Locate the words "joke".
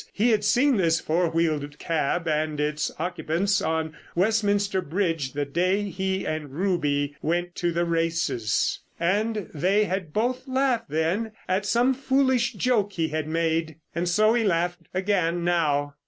12.53-12.93